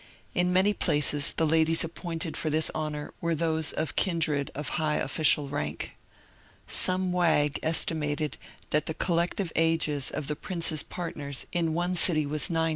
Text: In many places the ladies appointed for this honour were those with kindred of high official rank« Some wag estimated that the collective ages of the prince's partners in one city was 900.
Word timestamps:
In 0.33 0.51
many 0.51 0.73
places 0.73 1.31
the 1.37 1.45
ladies 1.45 1.83
appointed 1.83 2.35
for 2.35 2.49
this 2.49 2.71
honour 2.73 3.13
were 3.21 3.35
those 3.35 3.71
with 3.77 3.95
kindred 3.95 4.49
of 4.55 4.69
high 4.81 4.95
official 4.95 5.47
rank« 5.47 5.95
Some 6.65 7.11
wag 7.11 7.59
estimated 7.61 8.39
that 8.71 8.87
the 8.87 8.95
collective 8.95 9.51
ages 9.55 10.09
of 10.09 10.27
the 10.27 10.35
prince's 10.35 10.81
partners 10.81 11.45
in 11.51 11.75
one 11.75 11.93
city 11.95 12.25
was 12.25 12.49
900. 12.49 12.69